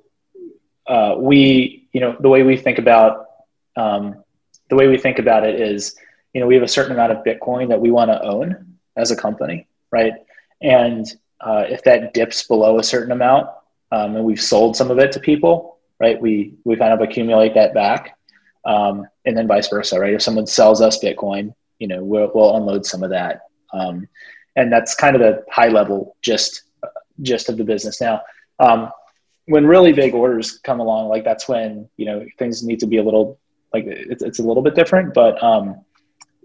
[0.88, 3.28] uh, we you know the way we think about
[3.76, 4.24] um,
[4.70, 5.96] the way we think about it is
[6.34, 9.12] you know we have a certain amount of bitcoin that we want to own as
[9.12, 10.14] a company right?
[10.62, 11.06] And
[11.40, 13.48] uh, if that dips below a certain amount
[13.92, 17.54] um, and we've sold some of it to people right we we kind of accumulate
[17.54, 18.18] that back
[18.66, 20.14] um, and then vice versa right?
[20.14, 23.42] If someone sells us bitcoin you know we'll, we'll unload some of that
[23.74, 24.08] um,
[24.56, 26.64] and that's kind of the high level just
[27.22, 28.22] just of the business now
[28.60, 28.90] um,
[29.48, 32.98] when really big orders come along like that's when you know things need to be
[32.98, 33.40] a little
[33.74, 35.84] like it's, it's a little bit different but um,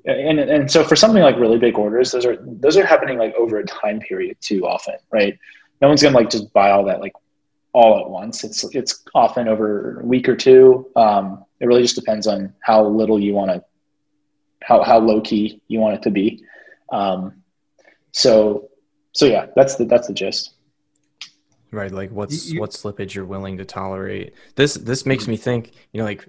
[0.09, 3.35] and and so for something like really big orders, those are those are happening like
[3.35, 5.38] over a time period too often, right?
[5.83, 7.12] No one's gonna like just buy all that like
[7.72, 8.44] all at once.
[8.44, 10.90] It's it's often over a week or two.
[10.96, 13.64] Um, it really just depends on how little you want to,
[14.68, 16.44] how how low key you want it to be.
[16.92, 17.42] Um,
[18.12, 18.68] so
[19.12, 20.54] so yeah, that's the that's the gist.
[21.70, 24.35] Right, like what's you, what slippage you're willing to tolerate.
[24.57, 26.28] This this makes me think, you know, like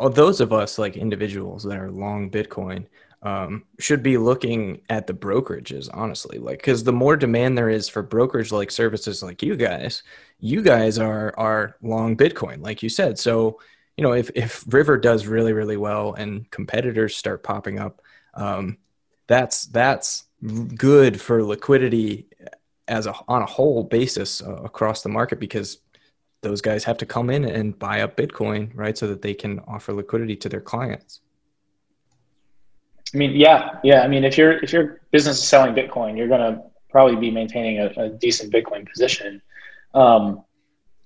[0.00, 2.86] all those of us like individuals that are long Bitcoin
[3.22, 6.38] um, should be looking at the brokerages, honestly.
[6.38, 10.02] Like, because the more demand there is for brokerage like services like you guys,
[10.40, 13.18] you guys are are long Bitcoin, like you said.
[13.18, 13.60] So,
[13.98, 18.00] you know, if if River does really really well and competitors start popping up,
[18.34, 18.78] um,
[19.26, 20.26] that's that's
[20.76, 22.28] good for liquidity
[22.86, 25.78] as a on a whole basis uh, across the market because
[26.42, 29.58] those guys have to come in and buy up Bitcoin, right, so that they can
[29.66, 31.20] offer liquidity to their clients.
[33.12, 34.02] I mean, yeah, yeah.
[34.02, 37.32] I mean, if your if your business is selling Bitcoin, you're going to probably be
[37.32, 39.42] maintaining a, a decent Bitcoin position.
[39.92, 40.44] Um,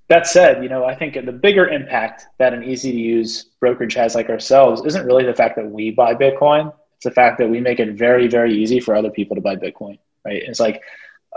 [0.09, 3.95] that said, you know, I think the bigger impact that an easy to use brokerage
[3.95, 6.73] has like ourselves isn't really the fact that we buy Bitcoin.
[6.97, 9.57] It's the fact that we make it very, very easy for other people to buy
[9.57, 10.43] Bitcoin, right?
[10.43, 10.83] It's like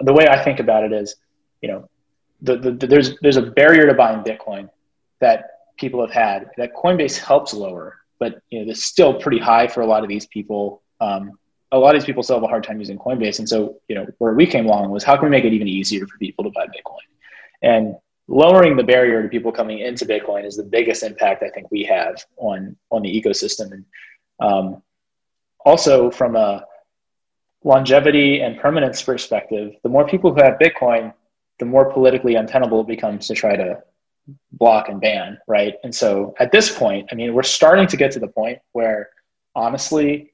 [0.01, 1.15] the way I think about it is,
[1.61, 1.89] you know,
[2.41, 4.69] the, the, the, there's there's a barrier to buying Bitcoin
[5.19, 5.45] that
[5.77, 9.81] people have had that Coinbase helps lower but you know, it's still pretty high for
[9.81, 10.81] a lot of these people.
[11.01, 11.37] Um,
[11.71, 13.95] a lot of these people still have a hard time using Coinbase, and so you
[13.95, 16.43] know where we came along was how can we make it even easier for people
[16.43, 17.05] to buy Bitcoin,
[17.61, 17.95] and
[18.27, 21.83] lowering the barrier to people coming into Bitcoin is the biggest impact I think we
[21.83, 23.85] have on on the ecosystem, and
[24.39, 24.81] um,
[25.65, 26.65] also from a
[27.63, 31.13] longevity and permanence perspective, the more people who have Bitcoin,
[31.59, 33.81] the more politically untenable it becomes to try to
[34.53, 35.75] block and ban, right?
[35.83, 39.09] And so at this point, I mean, we're starting to get to the point where
[39.55, 40.33] honestly,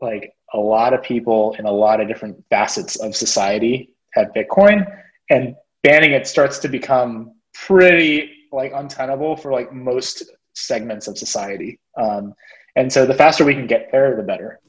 [0.00, 4.86] like a lot of people in a lot of different facets of society have Bitcoin
[5.30, 11.78] and banning it starts to become pretty like untenable for like most segments of society.
[11.96, 12.34] Um,
[12.76, 14.60] and so the faster we can get there, the better.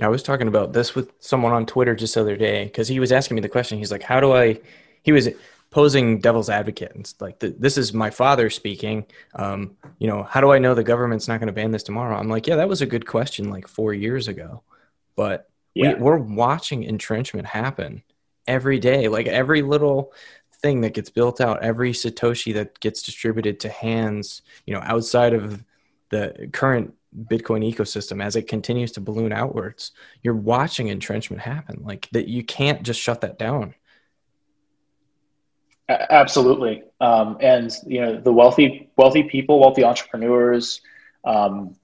[0.00, 3.00] I was talking about this with someone on Twitter just the other day because he
[3.00, 3.78] was asking me the question.
[3.78, 4.60] He's like, "How do I?"
[5.02, 5.28] He was
[5.70, 10.40] posing devil's advocate and like the, this is my father speaking um, you know how
[10.40, 12.68] do i know the government's not going to ban this tomorrow i'm like yeah that
[12.68, 14.62] was a good question like four years ago
[15.14, 15.94] but yeah.
[15.94, 18.02] we, we're watching entrenchment happen
[18.48, 20.12] every day like every little
[20.60, 25.32] thing that gets built out every satoshi that gets distributed to hands you know outside
[25.32, 25.64] of
[26.10, 26.92] the current
[27.24, 32.42] bitcoin ecosystem as it continues to balloon outwards you're watching entrenchment happen like that you
[32.42, 33.74] can't just shut that down.
[35.88, 40.82] Absolutely, um, and you know the wealthy, wealthy people, wealthy entrepreneurs,
[41.24, 41.74] um,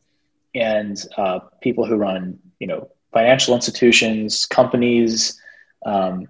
[0.55, 5.41] and uh, people who run you know financial institutions, companies,
[5.87, 6.27] um,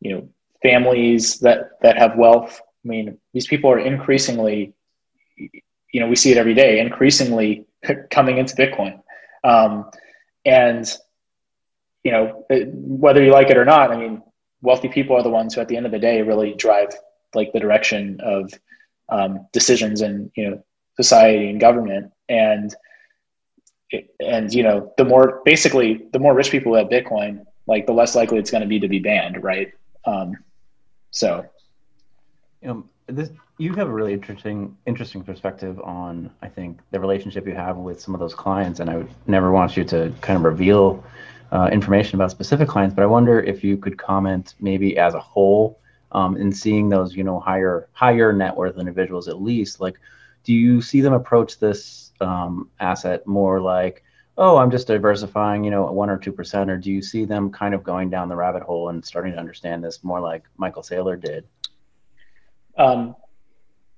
[0.00, 0.28] you know
[0.62, 2.60] families that that have wealth.
[2.84, 4.72] I mean, these people are increasingly,
[5.36, 7.66] you know, we see it every day, increasingly
[8.10, 9.00] coming into Bitcoin,
[9.44, 9.90] um,
[10.44, 10.90] and
[12.04, 13.90] you know whether you like it or not.
[13.90, 14.22] I mean,
[14.62, 16.88] wealthy people are the ones who, at the end of the day, really drive
[17.34, 18.52] like the direction of
[19.08, 20.64] um, decisions in you know
[20.96, 22.74] society and government and
[24.20, 28.14] and you know the more basically the more rich people have bitcoin like the less
[28.14, 29.72] likely it's going to be to be banned right
[30.04, 30.36] um,
[31.10, 31.46] so.
[32.62, 37.46] You know this you have a really interesting interesting perspective on i think the relationship
[37.46, 40.36] you have with some of those clients and i would never want you to kind
[40.36, 41.04] of reveal
[41.52, 45.20] uh, information about specific clients but i wonder if you could comment maybe as a
[45.20, 45.78] whole
[46.12, 49.98] um, and seeing those you know higher higher net worth individuals at least like
[50.44, 54.02] do you see them approach this um, asset more like
[54.40, 57.52] oh, I'm just diversifying, you know, one or two percent, or do you see them
[57.52, 60.82] kind of going down the rabbit hole and starting to understand this more like Michael
[60.82, 61.46] Saylor did?
[62.78, 63.14] Um,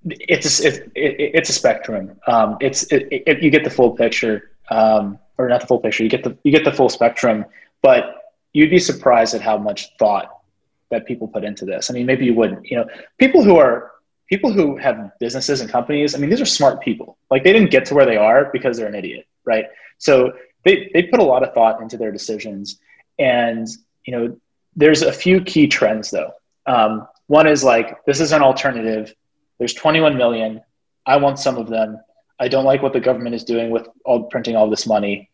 [0.05, 2.18] it's it, it, it's a spectrum.
[2.26, 6.02] Um, it's it, you get the full picture, um, or not the full picture.
[6.02, 7.44] You get the you get the full spectrum,
[7.81, 8.16] but
[8.52, 10.40] you'd be surprised at how much thought
[10.90, 11.88] that people put into this.
[11.88, 12.66] I mean, maybe you wouldn't.
[12.66, 12.87] You know,
[13.18, 13.92] people who are
[14.28, 16.16] people who have businesses and companies.
[16.16, 17.16] I mean, these are smart people.
[17.31, 19.66] Like they didn't get to where they are because they're an idiot, right?
[19.98, 20.33] So
[20.64, 22.78] they they put a lot of thought into their decisions,
[23.18, 23.66] and
[24.07, 24.37] you know,
[24.76, 26.33] there's a few key trends though.
[26.66, 29.14] Um, one is like this is an alternative
[29.62, 30.61] there's 21 million.
[31.07, 32.00] I want some of them.
[32.40, 35.31] I don't like what the government is doing with all printing all this money.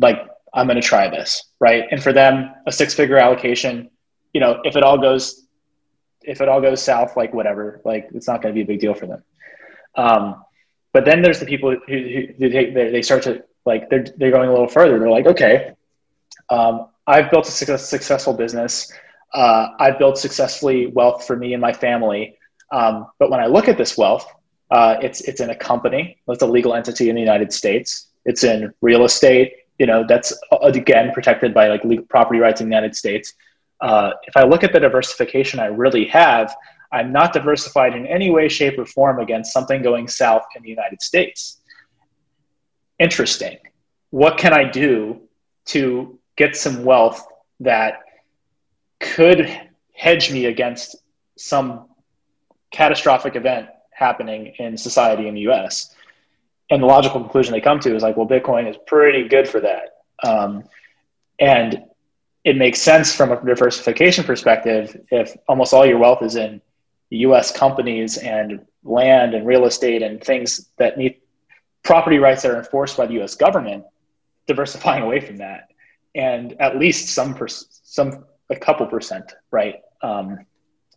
[0.00, 1.84] Like I'm going to try this, right?
[1.92, 3.88] And for them, a six-figure allocation,
[4.32, 5.46] you know, if it all goes,
[6.22, 8.80] if it all goes south, like whatever, like it's not going to be a big
[8.80, 9.22] deal for them.
[9.94, 10.44] Um,
[10.96, 14.48] but then there's the people who, who, they, they start to like they're they're going
[14.48, 14.98] a little further.
[14.98, 15.72] They're like, okay,
[16.48, 18.90] um, I've built a successful business.
[19.34, 22.38] Uh, I've built successfully wealth for me and my family.
[22.72, 24.26] Um, but when I look at this wealth,
[24.70, 26.16] uh, it's it's in a company.
[26.28, 28.08] It's a legal entity in the United States.
[28.24, 29.52] It's in real estate.
[29.78, 30.32] You know, that's
[30.62, 33.34] again protected by like legal property rights in the United States.
[33.82, 36.56] Uh, if I look at the diversification I really have,
[36.92, 40.68] I'm not diversified in any way, shape, or form against something going south in the
[40.68, 41.60] United States.
[42.98, 43.58] Interesting.
[44.10, 45.20] What can I do
[45.66, 47.26] to get some wealth
[47.60, 48.00] that
[49.00, 49.60] could
[49.94, 50.96] hedge me against
[51.36, 51.88] some
[52.70, 55.94] catastrophic event happening in society in the US.
[56.70, 59.60] And the logical conclusion they come to is like, well, Bitcoin is pretty good for
[59.60, 60.02] that.
[60.22, 60.64] Um,
[61.38, 61.84] and
[62.44, 66.60] it makes sense from a diversification perspective if almost all your wealth is in
[67.10, 71.16] US companies and land and real estate and things that need
[71.82, 73.84] property rights that are enforced by the US government,
[74.46, 75.68] diversifying away from that.
[76.14, 79.76] And at least some, per, some, a couple percent, right?
[80.02, 80.38] Um,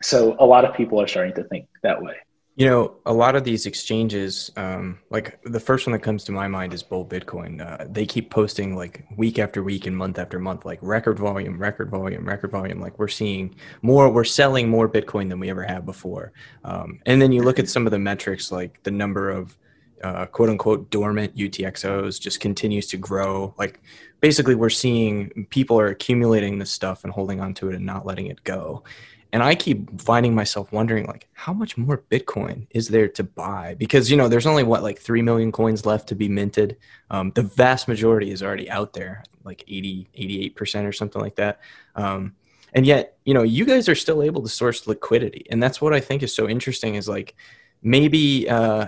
[0.01, 2.15] so a lot of people are starting to think that way.
[2.59, 6.33] You know, a lot of these exchanges, um, like the first one that comes to
[6.33, 7.61] my mind is Bull Bitcoin.
[7.61, 11.57] Uh, they keep posting like week after week and month after month, like record volume,
[11.57, 12.81] record volume, record volume.
[12.81, 16.33] Like we're seeing more, we're selling more Bitcoin than we ever have before.
[16.65, 19.57] Um, and then you look at some of the metrics, like the number of
[20.03, 23.53] uh, quote unquote dormant UTXOs just continues to grow.
[23.57, 23.79] Like
[24.19, 28.27] basically, we're seeing people are accumulating this stuff and holding onto it and not letting
[28.27, 28.83] it go
[29.31, 33.73] and i keep finding myself wondering like how much more bitcoin is there to buy?
[33.75, 36.75] Because you know there's only what like 3 million coins left to be minted.
[37.09, 40.09] Um, the vast majority is already out there like 80
[40.53, 41.61] 88% or something like that.
[41.95, 42.35] Um,
[42.73, 45.45] and yet you know you guys are still able to source liquidity.
[45.49, 47.35] And that's what i think is so interesting is like
[47.81, 48.87] maybe uh,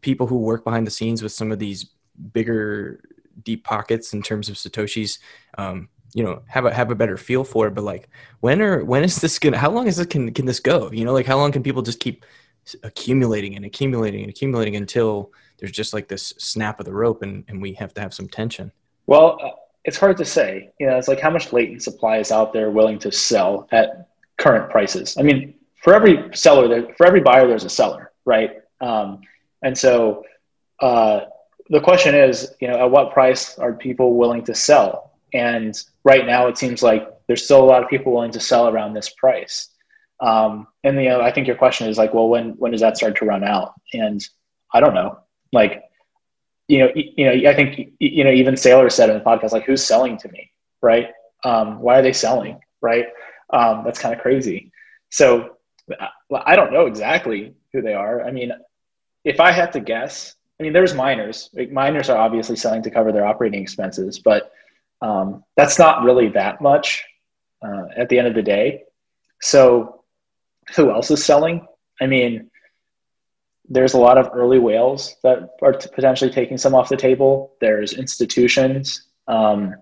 [0.00, 1.90] people who work behind the scenes with some of these
[2.32, 3.00] bigger
[3.44, 5.18] deep pockets in terms of satoshis
[5.56, 8.08] um, you know have a have a better feel for it but like
[8.40, 10.90] when are when is this gonna how long is this can can this go?
[10.90, 12.24] You know like how long can people just keep
[12.82, 17.44] accumulating and accumulating and accumulating until there's just like this snap of the rope and,
[17.48, 18.70] and we have to have some tension?
[19.06, 19.50] Well uh,
[19.84, 20.70] it's hard to say.
[20.78, 24.08] You know it's like how much latent supply is out there willing to sell at
[24.38, 25.16] current prices?
[25.18, 28.60] I mean for every seller there for every buyer there's a seller right?
[28.80, 29.20] Um,
[29.62, 30.24] and so
[30.80, 31.20] uh,
[31.70, 36.26] the question is you know at what price are people willing to sell and right
[36.26, 39.10] now, it seems like there's still a lot of people willing to sell around this
[39.10, 39.68] price.
[40.20, 42.96] Um, and you know, I think your question is like, well, when when does that
[42.96, 43.74] start to run out?
[43.92, 44.24] And
[44.72, 45.18] I don't know.
[45.52, 45.84] Like,
[46.68, 49.64] you know, you know, I think you know, even Saylor said in the podcast, like,
[49.64, 51.08] who's selling to me, right?
[51.44, 53.06] Um, why are they selling, right?
[53.50, 54.70] Um, that's kind of crazy.
[55.10, 55.56] So
[56.34, 58.24] I don't know exactly who they are.
[58.24, 58.52] I mean,
[59.24, 61.50] if I had to guess, I mean, there's miners.
[61.52, 64.52] Like, miners are obviously selling to cover their operating expenses, but
[65.02, 67.04] um, that's not really that much
[67.60, 68.84] uh, at the end of the day.
[69.40, 70.04] So,
[70.76, 71.66] who else is selling?
[72.00, 72.50] I mean,
[73.68, 77.54] there's a lot of early whales that are potentially taking some off the table.
[77.60, 79.08] There's institutions.
[79.26, 79.74] Um,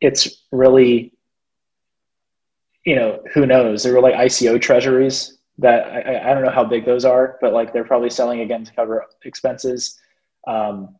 [0.00, 1.12] it's really,
[2.84, 3.82] you know, who knows?
[3.82, 7.52] There were like ICO treasuries that I, I don't know how big those are, but
[7.52, 9.98] like they're probably selling again to cover expenses.
[10.46, 10.96] Um,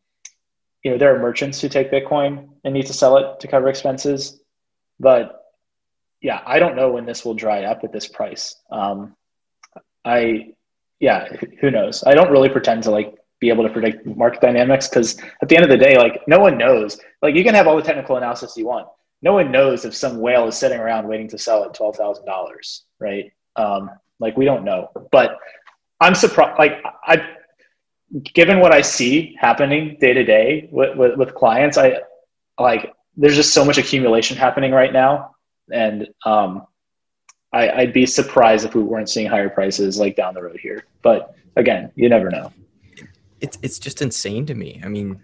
[0.87, 3.69] you know, there are merchants who take Bitcoin and need to sell it to cover
[3.69, 4.39] expenses.
[5.01, 5.43] But
[6.21, 8.55] yeah, I don't know when this will dry up at this price.
[8.71, 9.17] Um,
[10.05, 10.53] I,
[11.01, 11.27] yeah,
[11.61, 12.05] who knows?
[12.07, 15.57] I don't really pretend to like be able to predict market dynamics because at the
[15.57, 17.01] end of the day, like no one knows.
[17.21, 18.87] Like you can have all the technical analysis you want.
[19.23, 22.27] No one knows if some whale is sitting around waiting to sell at twelve thousand
[22.27, 23.33] dollars, right?
[23.57, 24.93] Um, like we don't know.
[25.11, 25.37] But
[26.01, 26.61] I'm surprised.
[26.61, 27.36] Like I,
[28.23, 32.01] given what I see happening day to day with, with, with clients, I
[32.59, 35.35] like there's just so much accumulation happening right now,
[35.73, 36.67] and um,
[37.53, 40.85] I, I'd be surprised if we weren't seeing higher prices like down the road here.
[41.03, 42.53] But again, you never know.
[43.41, 44.81] It's it's just insane to me.
[44.85, 45.21] I mean,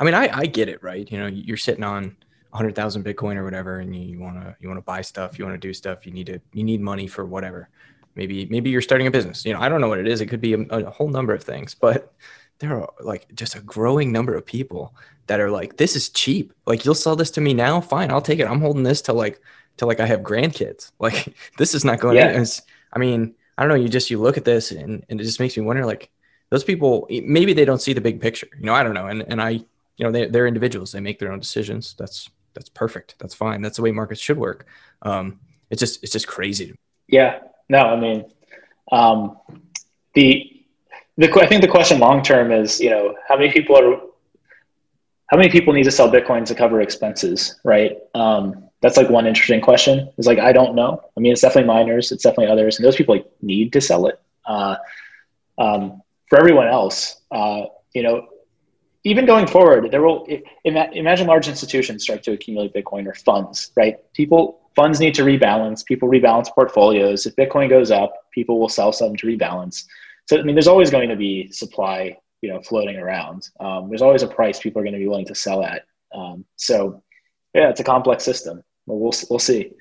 [0.00, 1.10] I mean, I I get it, right?
[1.10, 2.16] You know, you're sitting on
[2.52, 5.44] hundred thousand Bitcoin or whatever, and you want to you want to buy stuff, you
[5.44, 7.68] want to do stuff, you need to you need money for whatever.
[8.14, 9.44] Maybe maybe you're starting a business.
[9.44, 10.20] You know, I don't know what it is.
[10.20, 12.12] It could be a, a whole number of things, but
[12.58, 14.94] there are like just a growing number of people
[15.26, 16.52] that are like, this is cheap.
[16.66, 18.46] Like you'll sell this to me now, fine, I'll take it.
[18.46, 19.40] I'm holding this till like
[19.76, 20.92] till like I have grandkids.
[21.00, 22.16] Like this is not going.
[22.16, 22.30] Yeah.
[22.30, 22.46] In.
[22.92, 23.82] I mean, I don't know.
[23.82, 26.10] You just you look at this and and it just makes me wonder like
[26.50, 28.48] those people maybe they don't see the big picture.
[28.58, 29.06] You know, I don't know.
[29.06, 29.64] And and I you
[30.00, 30.92] know they they're individuals.
[30.92, 31.94] They make their own decisions.
[31.98, 33.16] That's that's perfect.
[33.18, 33.62] That's fine.
[33.62, 34.66] That's the way markets should work.
[35.02, 35.40] Um,
[35.70, 36.74] it's just it's just crazy.
[37.08, 37.40] Yeah.
[37.68, 38.24] No, I mean,
[38.90, 39.38] um,
[40.14, 40.48] the
[41.16, 44.00] the I think the question long term is you know how many people are
[45.32, 47.96] how many people need to sell Bitcoin to cover expenses, right?
[48.14, 50.10] Um, that's like one interesting question.
[50.18, 51.00] It's like I don't know.
[51.16, 54.06] I mean, it's definitely miners, it's definitely others, and those people like need to sell
[54.06, 54.20] it.
[54.44, 54.76] Uh,
[55.58, 57.62] um, for everyone else, uh,
[57.94, 58.26] you know,
[59.04, 60.26] even going forward, there will
[60.64, 63.96] imagine large institutions start to accumulate Bitcoin or funds, right?
[64.12, 65.84] People funds need to rebalance.
[65.84, 67.26] People rebalance portfolios.
[67.26, 69.84] If Bitcoin goes up, people will sell some to rebalance.
[70.28, 73.48] So I mean, there's always going to be supply, you know, floating around.
[73.60, 75.84] Um, there's always a price people are going to be willing to sell at.
[76.14, 77.02] Um, so
[77.54, 78.62] yeah, it's a complex system.
[78.86, 79.72] But we'll we'll see.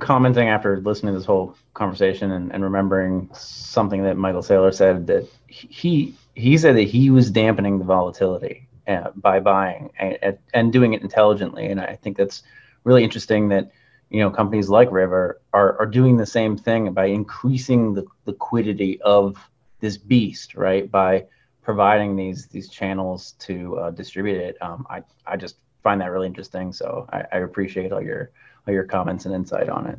[0.00, 5.06] Commenting after listening to this whole conversation and, and remembering something that Michael Saylor said
[5.06, 10.72] that he he said that he was dampening the volatility uh, by buying and, and
[10.72, 11.66] doing it intelligently.
[11.66, 12.42] And I think that's
[12.84, 13.70] really interesting that
[14.10, 19.00] you know companies like River are, are doing the same thing by increasing the liquidity
[19.02, 19.36] of
[19.80, 20.90] this beast, right?
[20.90, 21.26] By
[21.62, 24.56] providing these these channels to uh, distribute it.
[24.62, 26.72] Um, I I just find that really interesting.
[26.72, 28.30] So I, I appreciate all your
[28.66, 29.98] all your comments and insight on it.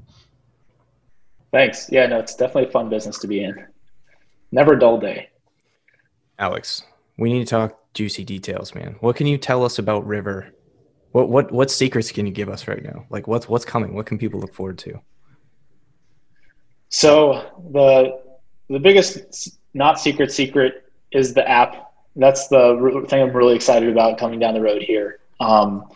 [1.52, 1.90] Thanks.
[1.92, 3.66] Yeah, no, it's definitely a fun business to be in.
[4.52, 5.30] Never a dull day.
[6.38, 6.84] Alex,
[7.18, 8.96] we need to talk juicy details, man.
[9.00, 10.54] What can you tell us about River?
[11.12, 13.06] What what what secrets can you give us right now?
[13.10, 13.96] Like what's what's coming?
[13.96, 15.00] What can people look forward to?
[16.90, 18.22] So the
[18.70, 21.94] the biggest not secret secret is the app.
[22.16, 25.20] That's the thing I'm really excited about coming down the road here.
[25.40, 25.90] Um,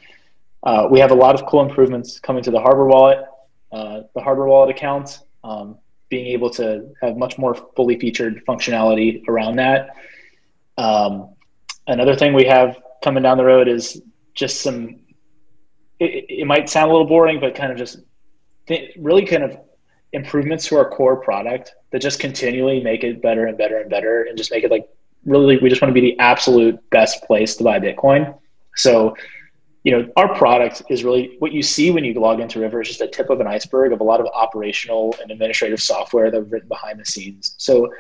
[0.64, 3.26] uh, we have a lot of cool improvements coming to the Hardware Wallet,
[3.72, 5.78] uh, the Hardware Wallet account, um,
[6.10, 9.96] being able to have much more fully featured functionality around that.
[10.78, 11.34] Um,
[11.88, 14.02] another thing we have coming down the road is
[14.34, 15.00] just some.
[16.00, 18.00] It, it might sound a little boring, but kind of just
[18.68, 19.58] th- really kind of
[20.12, 24.24] improvements to our core product that just continually make it better and better and better,
[24.24, 24.88] and just make it like
[25.26, 25.58] really.
[25.58, 28.38] We just want to be the absolute best place to buy Bitcoin.
[28.76, 29.16] So
[29.84, 32.88] you know, our product is really what you see when you log into River is
[32.88, 36.50] just a tip of an iceberg of a lot of operational and administrative software that's
[36.50, 37.56] written behind the scenes.
[37.58, 37.94] So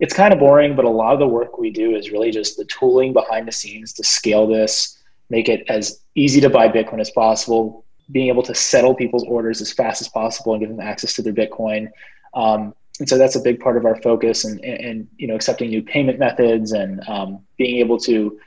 [0.00, 2.58] it's kind of boring, but a lot of the work we do is really just
[2.58, 4.98] the tooling behind the scenes to scale this,
[5.30, 9.60] make it as easy to buy Bitcoin as possible, being able to settle people's orders
[9.60, 11.90] as fast as possible and give them access to their Bitcoin.
[12.34, 15.34] Um, and so that's a big part of our focus and, and, and you know,
[15.34, 18.38] accepting new payment methods and um, being able to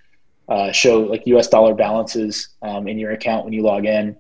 [0.48, 4.16] uh, show like US dollar balances um, in your account when you log in,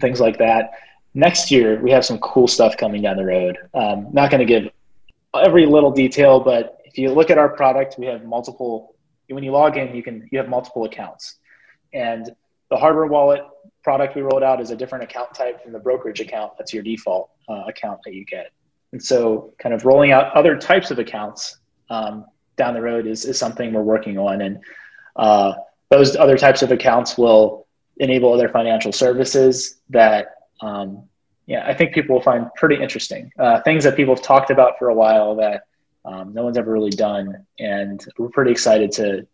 [0.00, 0.70] things like that.
[1.14, 3.58] Next year, we have some cool stuff coming down the road.
[3.74, 4.70] Um, not going to give
[5.34, 8.94] every little detail, but if you look at our product, we have multiple.
[9.28, 11.36] When you log in, you can you have multiple accounts,
[11.92, 12.30] and
[12.70, 13.42] the Hardware Wallet
[13.82, 16.52] product we rolled out is a different account type from the brokerage account.
[16.58, 18.52] That's your default uh, account that you get.
[18.92, 21.58] And so, kind of rolling out other types of accounts
[21.90, 22.24] um,
[22.56, 24.40] down the road is, is something we're working on.
[24.40, 24.58] And
[25.16, 25.54] uh,
[25.90, 27.66] those other types of accounts will
[27.98, 31.08] enable other financial services that um,
[31.48, 33.32] yeah, I think people will find pretty interesting.
[33.38, 35.62] Uh, things that people have talked about for a while that
[36.04, 39.26] um, no one's ever really done, and we're pretty excited to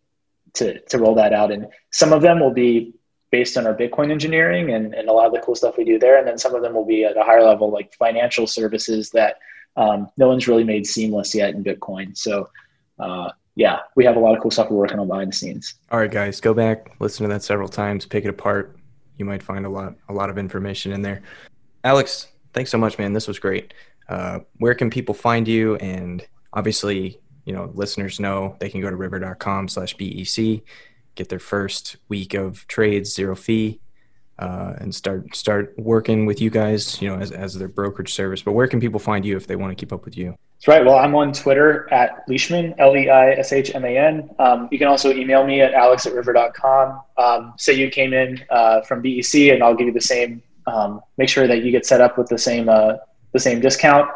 [0.53, 1.51] to to roll that out.
[1.51, 2.93] And some of them will be
[3.35, 5.97] based on our Bitcoin engineering and, and a lot of the cool stuff we do
[5.99, 9.09] there, and then some of them will be at a higher level, like financial services
[9.11, 9.33] that
[9.75, 12.17] um, no one's really made seamless yet in Bitcoin.
[12.17, 12.49] So.
[12.97, 15.75] Uh, yeah, we have a lot of cool stuff we're working on behind the scenes.
[15.89, 18.77] All right, guys, go back, listen to that several times, pick it apart.
[19.17, 21.21] You might find a lot, a lot of information in there.
[21.85, 23.13] Alex, thanks so much, man.
[23.13, 23.73] This was great.
[24.09, 25.75] Uh, where can people find you?
[25.77, 30.61] And obviously, you know, listeners know they can go to river.com slash BEC,
[31.15, 33.79] get their first week of trades, zero fee.
[34.39, 38.41] uh, and start start working with you guys, you know, as, as their brokerage service.
[38.41, 40.35] But where can people find you if they want to keep up with you?
[40.57, 40.85] That's right.
[40.85, 44.29] Well, I'm on Twitter at Leishman, L E I S H M A N.
[44.39, 47.01] Um, you can also email me at alex at river.com.
[47.17, 50.41] Um, say you came in uh, from BEC, and I'll give you the same.
[50.67, 52.93] Um, make sure that you get set up with the same uh,
[53.31, 54.09] the same discount.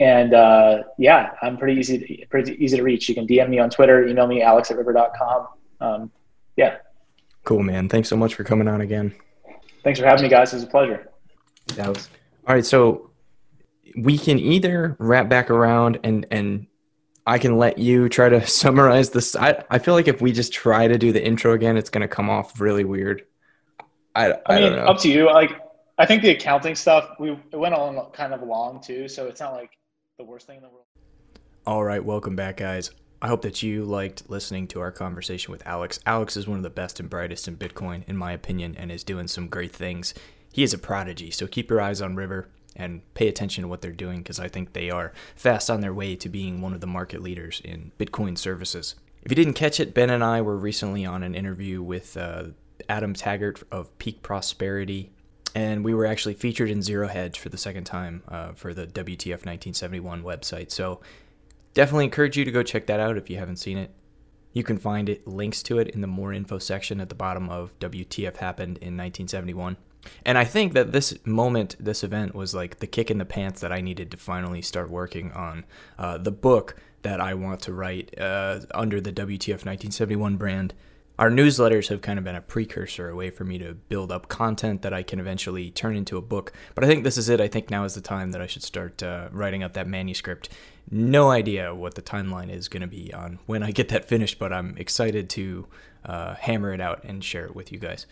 [0.00, 3.08] And uh, yeah, I'm pretty easy to, pretty easy to reach.
[3.08, 5.48] You can DM me on Twitter, email me alex at river.com.
[5.80, 6.10] Um,
[6.58, 6.78] yeah.
[7.44, 7.88] Cool, man.
[7.88, 9.14] Thanks so much for coming on again.
[9.84, 10.52] Thanks for having me, guys.
[10.52, 11.08] It was a pleasure.
[11.78, 12.10] Alex.
[12.46, 13.10] All right, so
[13.96, 16.66] we can either wrap back around and and
[17.26, 19.36] I can let you try to summarize this.
[19.36, 22.02] I, I feel like if we just try to do the intro again, it's going
[22.02, 23.24] to come off really weird.
[24.14, 24.86] I, I, I mean, don't know.
[24.86, 25.26] up to you.
[25.26, 25.52] Like,
[25.98, 29.40] I think the accounting stuff we it went on kind of long too, so it's
[29.40, 29.70] not like
[30.18, 30.86] the worst thing in the world.
[31.66, 32.90] All right, welcome back, guys.
[33.20, 35.98] I hope that you liked listening to our conversation with Alex.
[36.06, 39.02] Alex is one of the best and brightest in Bitcoin, in my opinion, and is
[39.02, 40.14] doing some great things.
[40.52, 43.82] He is a prodigy, so keep your eyes on River and pay attention to what
[43.82, 46.80] they're doing because I think they are fast on their way to being one of
[46.80, 48.94] the market leaders in Bitcoin services.
[49.24, 52.44] If you didn't catch it, Ben and I were recently on an interview with uh,
[52.88, 55.10] Adam Taggart of Peak Prosperity,
[55.56, 58.86] and we were actually featured in Zero Hedge for the second time uh, for the
[58.86, 60.70] WTF 1971 website.
[60.70, 61.00] So
[61.74, 63.90] definitely encourage you to go check that out if you haven't seen it.
[64.52, 67.48] You can find it links to it in the more info section at the bottom
[67.48, 69.76] of WTF happened in 1971.
[70.24, 73.60] And I think that this moment, this event, was like the kick in the pants
[73.60, 75.64] that I needed to finally start working on
[75.98, 80.74] uh, the book that I want to write uh, under the WTF 1971 brand.
[81.18, 84.28] Our newsletters have kind of been a precursor, a way for me to build up
[84.28, 86.52] content that I can eventually turn into a book.
[86.76, 87.40] But I think this is it.
[87.40, 90.48] I think now is the time that I should start uh, writing up that manuscript.
[90.92, 94.38] No idea what the timeline is going to be on when I get that finished,
[94.38, 95.66] but I'm excited to
[96.04, 98.06] uh, hammer it out and share it with you guys.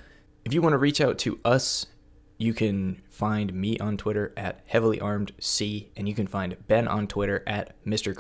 [0.45, 1.87] If you want to reach out to us,
[2.39, 6.89] you can find me on Twitter at heavily armed C, and you can find Ben
[6.89, 8.17] on Twitter at Mr.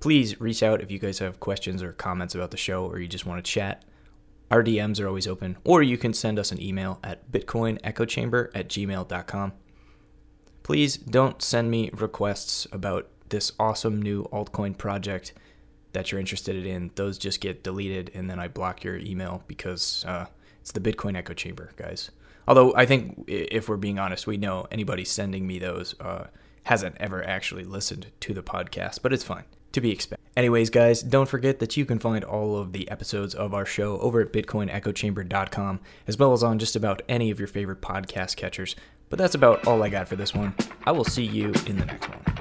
[0.00, 3.08] Please reach out if you guys have questions or comments about the show, or you
[3.08, 3.84] just want to chat.
[4.50, 8.68] Our DMs are always open, or you can send us an email at bitcoinechochamber at
[8.68, 9.52] gmail.com.
[10.62, 15.34] Please don't send me requests about this awesome new altcoin project
[15.92, 16.92] that you're interested in.
[16.94, 20.26] Those just get deleted, and then I block your email because uh,
[20.60, 22.10] it's the Bitcoin Echo Chamber, guys.
[22.46, 26.28] Although I think, if we're being honest, we know anybody sending me those uh,
[26.62, 30.24] hasn't ever actually listened to the podcast, but it's fine to be expected.
[30.36, 33.98] Anyways, guys, don't forget that you can find all of the episodes of our show
[33.98, 38.76] over at bitcoinechochamber.com, as well as on just about any of your favorite podcast catchers.
[39.10, 40.54] But that's about all I got for this one.
[40.84, 42.37] I will see you in the next one.